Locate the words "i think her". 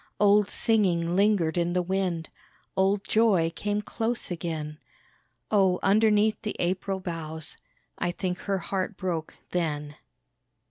7.99-8.57